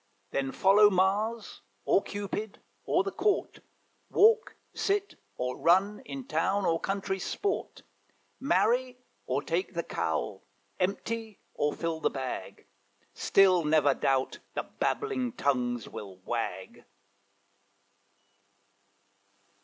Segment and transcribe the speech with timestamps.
[0.31, 3.59] Then follow Mars, or Cupid, or the Court,
[4.09, 7.83] Walk, sit, or run, in town or country sport,
[8.39, 10.41] Marry or take the cowl,
[10.79, 12.65] empty or fill the bag,
[13.13, 16.83] Still never doubt the babbling tongues will wag.